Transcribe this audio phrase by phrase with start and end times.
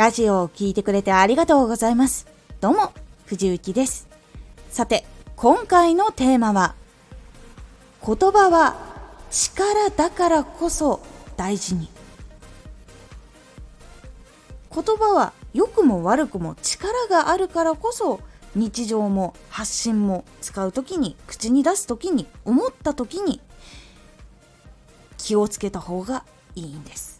[0.00, 2.26] ラジオを聴いてくれてありがとうございます。
[2.62, 2.94] どうも、
[3.26, 4.08] 藤幸です。
[4.70, 5.04] さて、
[5.36, 6.74] 今回のテーマは、
[8.02, 8.78] 言葉は
[9.30, 11.00] 力だからこそ
[11.36, 11.90] 大事に。
[14.74, 18.20] 言葉は良くも悪くも力があるからこそ
[18.54, 23.38] 日常も発信も使う時に口に出す時に思った時に
[25.18, 26.24] 気をつけた方が
[26.54, 27.19] いいんです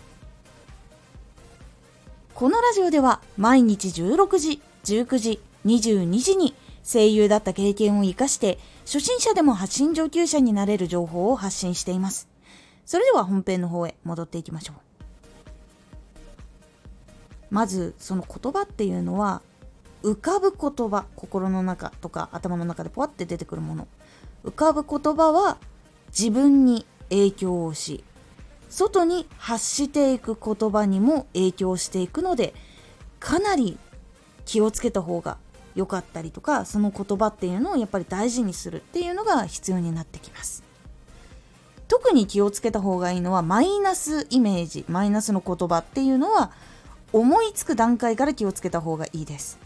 [2.40, 12.30] このラジオでは毎日16時19時22時に声優だった経験を生かして初心者でも発信上級者になれる情報を発信しています。
[12.86, 14.76] それでは本編の方へ戻っていきましょう。
[17.50, 19.42] まずその言葉っていうのは
[20.02, 23.86] 浮かぶ言葉心の中とか頭の中でポワって出てくるもの。
[24.46, 25.58] 浮かぶ言葉は
[26.08, 28.02] 自分に影響をし
[28.70, 32.54] 外に発していく言葉にも影響していくので
[33.18, 33.76] かなり
[34.46, 35.36] 気をつけた方が
[35.74, 40.64] 良かったりとかその言葉っていうのをやっぱり大事にするっていうのが必要になってきます。
[41.86, 46.52] 特に気をつけた方がいいのはマイナスイメージマイナスの言葉っていうのは
[47.12, 49.58] 思いつく段階から気をつけた方がいいです。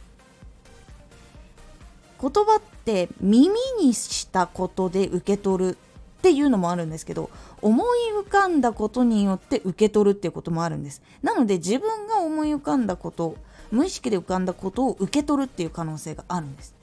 [2.21, 5.79] 言葉って耳にしたことで受け取る
[6.25, 7.29] っていうのもあるんですけど
[7.61, 11.03] 思い浮かんだことによって受け取るっていうこともあるんです。
[11.23, 13.37] なので自分が思い浮かんだこと
[13.71, 16.75] 無意識で浮かんだことを受け取るっていう可能性があるんです。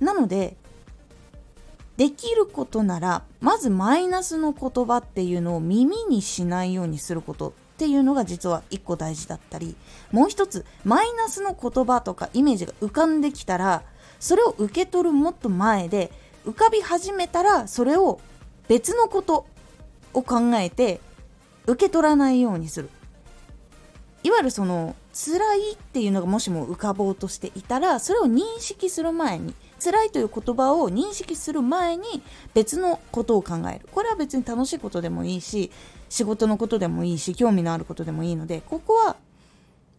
[0.00, 0.58] なので
[1.96, 9.76] できることならまずマイナスの言葉っていうのを耳にしないようにすることっていうのが実は一個大事だったり
[10.12, 13.82] もう一つマイナスの言葉とかイメージが浮かんできたら
[14.20, 16.12] それを受け取るもっと前で
[16.44, 18.20] 浮かび始めたらそれを
[18.68, 19.46] 別のこと
[20.14, 21.00] を考えて
[21.66, 22.90] 受け取らないようにする。
[24.24, 33.88] いわゆるその辛いっていうのがもしも浮かぼうとしていたらそれを認識する前に辛いという言葉を認識する前に別のことを考える。
[33.90, 35.70] これは別に楽しいことでもいいし
[36.08, 39.16] 仕事のことでもいいし興味のあることでもいいのでここは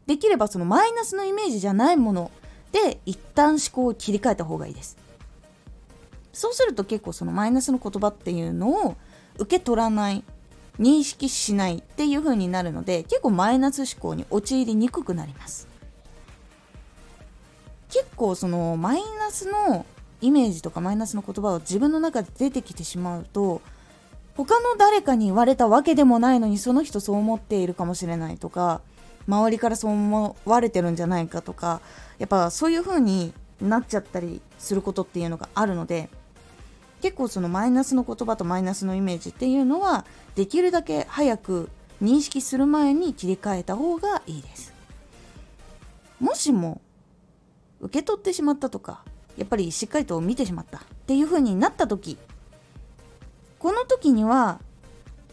[0.06, 2.32] できればそのマイナスのイメージじゃないもの
[2.72, 4.98] で一旦思考を切り替えた方がいいです。
[6.40, 8.96] そうすると結構そのマイナスの言葉っていうのを
[9.40, 10.24] 受け取らない
[10.80, 15.68] 認識しないっていう風になるので結構マイナス思考に陥りにくくなります。
[17.90, 19.86] 結構そのマイナスの
[20.22, 23.62] イメージとかマイナスの言葉を自分の中で出てきてしまうと
[24.38, 28.80] 他の誰かに言われたわけでもないのにその人そう思っているかもしれないとか
[29.28, 31.82] 周りからそう思われてるんじゃないかとか
[32.18, 36.10] やっぱそういう風になっちゃったりすることっていうのがあるので
[37.02, 40.06] 結構そのマイナスの言葉とマイナスのイメージっていうのは
[40.36, 41.70] できるだけ早く
[42.02, 44.74] 認識する前に切り替えた方がいいです。
[46.20, 46.82] もしも
[47.82, 49.04] 受け取ってしまったとか
[49.38, 52.18] やっぱりしっかりと見てしまったっていう風になった時
[53.58, 54.60] この時には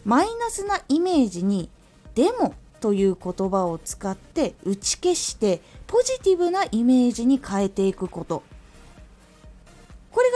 [0.05, 1.69] マイナスなイメージに
[2.15, 8.43] 「でも」という言葉を使って打ち消してポジティブなイメージに変えていくこと。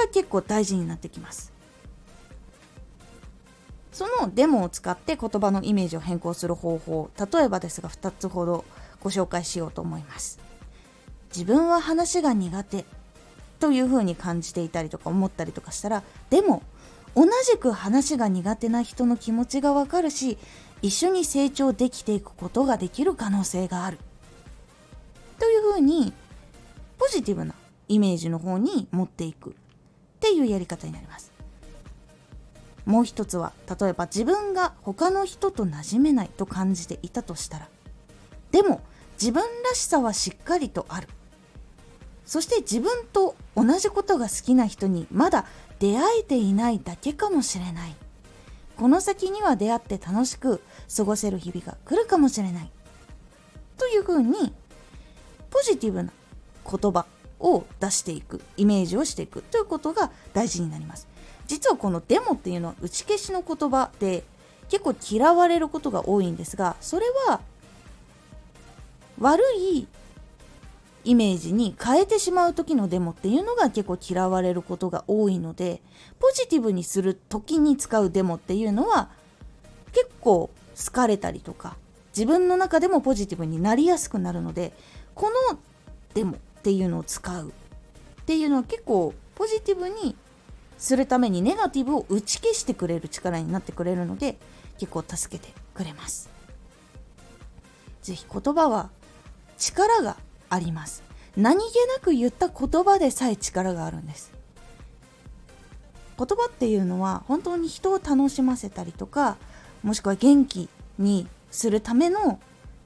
[0.01, 1.51] が結構大事になってきます。
[3.91, 8.63] そのデモを使って言葉のイメージを変更する方法例えばですが2つほど
[9.01, 10.39] ご紹介しようと思います。
[11.29, 12.85] 自分は話が苦手
[13.59, 16.63] というふうに感じていたりとか思ったりとかしたらでも
[17.15, 20.37] 同じく話が苦手な人の気持ちがわかるし
[20.81, 23.99] 一緒に成長できていくことができる可能性がある。
[25.37, 26.13] というふうに
[26.97, 27.53] ポジティブな
[27.87, 29.55] イメージの方に持っていく。
[30.31, 31.29] っていうやり方になります。
[32.85, 37.67] もう一つは例えば自分が他の人と馴染めないと感じていたとしたら。
[38.51, 38.81] でも
[39.19, 41.09] 自分らしさはしっかりとある。
[42.25, 45.45] そして自分と同じことが好きな人にまだ
[45.79, 47.95] 出会えていないだけかもしれない。
[48.77, 50.61] この先には出会って楽しく
[50.95, 52.71] 過ごせる日々が来るかもしれない。
[53.77, 54.53] というふうに
[55.49, 56.13] ポジティブな
[56.65, 57.05] 言葉
[57.41, 61.07] を出していくイメージをしていくということが大事になります。
[61.47, 64.23] 実はこのデモっていうのは打ち消しの言葉で
[64.69, 67.41] 結構嫌われることが多いんですがそれは
[69.19, 69.85] 悪い
[71.03, 75.81] イメージに変えてしまう時のデモっていうのが結構嫌われることが多いので
[76.19, 79.09] ポジティブにする時に使うデモっていうのは
[79.91, 80.49] 結構
[80.85, 81.75] 好かれたりとか
[82.15, 84.71] 自分の中でもポジティブになりやすくなるので
[85.15, 85.59] この
[86.13, 87.49] デモっていうのを使う。
[87.49, 90.15] っていうのは結構ポジティブに
[90.77, 94.37] するためにネガティブを打ち消してくれる力になってくれるので
[94.77, 96.29] 結構助けてくれます。
[98.03, 98.91] 是非言葉は
[99.57, 100.17] 力が
[100.51, 101.03] あります。
[101.35, 104.31] 何気なく言った言葉でさえ力があるんです。
[106.17, 109.37] 言葉っていうのは本当に人を楽しませたりとか
[109.81, 110.69] もしくは元気
[110.99, 112.39] にするための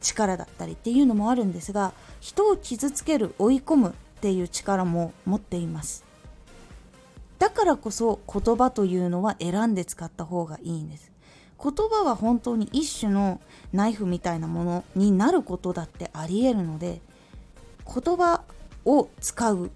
[0.05, 3.91] 力だったりっていうのもあるんですが人を傷つける追い込むっ
[4.21, 6.05] ていう力も持っています。
[7.39, 11.11] だからこそ言葉というのは選んで使った方がいいんです。
[11.61, 13.39] 言葉は本当に一種の
[13.73, 17.01] ナイフみたいなものになることだってありえるので
[17.85, 18.43] 言葉
[18.85, 19.71] を使う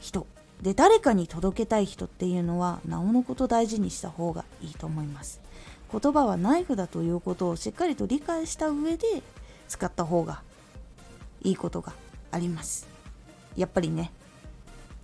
[0.00, 0.26] 人
[0.62, 5.40] で誰かに届けたい人っていうのはなおのこと大事にした方がいいと思います。
[5.92, 9.22] 言葉はナイフだということをしっかりと理解した上で
[9.72, 10.42] 使った方が
[11.42, 11.94] いいことが
[12.30, 12.86] あります。
[13.56, 14.12] やっぱりね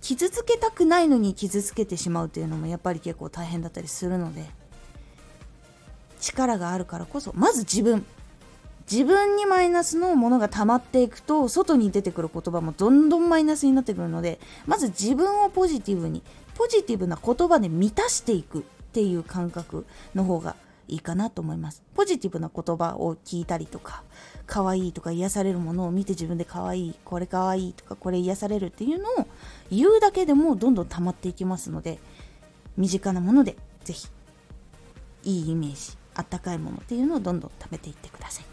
[0.01, 4.45] 傷つけたくないのに傷つけてしまうというのもやっぱり結構大変だったりするので
[6.21, 8.05] 力があるからこそまず自分。
[8.91, 16.23] 自分にマイナスのものが溜まっていくと外に出てくる言葉もどんどんマイナスになってくるのでまず自分をポジティブに
[16.55, 18.61] ポジティブな言葉で満たしていくっ
[18.91, 19.85] ていう感覚
[20.15, 20.55] の方が
[20.89, 21.83] いいかなと思います。
[21.95, 24.03] ポジティブな言葉を聞いたりとか
[24.45, 29.27] 可愛いとか癒されるものを見て自分で可愛いこれ可愛いとかこれ癒されるっていうのを
[29.71, 31.99] 言うだけでもどんどん溜まっていきますので
[32.77, 34.07] 身近なものでぜひ
[35.23, 38.45] いいイメージあったかいものっていうのをどんどん貯めていってください。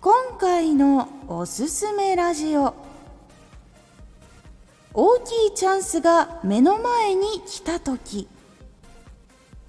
[0.00, 2.74] 今回のおすすめラジオ。
[4.94, 8.26] 大きいチャンスが目の前に来た時。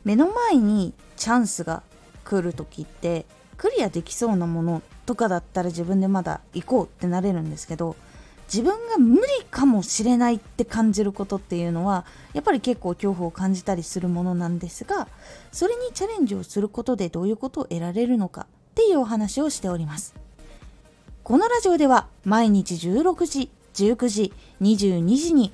[0.04, 1.84] 目の前にチャンスが
[2.24, 3.26] 来る時って
[3.58, 7.96] クリアできそうなものとかだったら自分でまだ行こうってなれるんですけど
[8.52, 15.08] 自分が無理かもしれないって感じることっていうのはやっぱり結構恐怖を感じたりするものなんですが
[15.52, 20.16] それにチャレンジをすることでどういうことを得られるのかっていうお話をしております。
[21.24, 25.54] このラジオでは毎日16時19時22時に